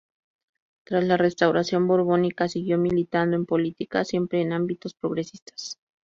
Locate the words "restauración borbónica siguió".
1.15-2.79